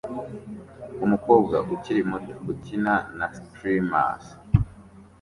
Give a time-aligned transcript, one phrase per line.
[1.05, 4.25] Umukobwa ukiri muto ukina na streamers